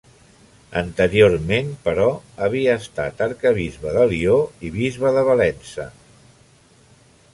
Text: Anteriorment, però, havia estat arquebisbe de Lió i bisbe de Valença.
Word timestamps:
Anteriorment, 0.79 1.67
però, 1.83 2.07
havia 2.47 2.77
estat 2.85 3.21
arquebisbe 3.27 3.93
de 3.99 4.07
Lió 4.15 4.39
i 4.69 4.73
bisbe 4.79 5.13
de 5.19 5.25
Valença. 5.29 5.87